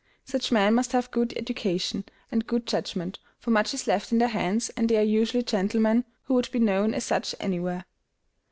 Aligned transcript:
Such 0.25 0.51
men 0.51 0.73
must 0.73 0.93
have 0.93 1.11
good 1.11 1.31
education, 1.37 2.05
and 2.31 2.47
good 2.47 2.65
judgment; 2.65 3.19
for 3.37 3.51
much 3.51 3.71
is 3.71 3.85
left 3.85 4.11
in 4.11 4.17
their 4.17 4.29
hands, 4.29 4.69
and 4.71 4.89
they 4.89 4.97
are 4.97 5.03
usually 5.03 5.43
gentlemen, 5.43 6.05
who 6.23 6.33
would 6.33 6.49
be 6.49 6.57
known 6.57 6.95
as 6.95 7.03
such 7.03 7.35
anywhere. 7.39 7.85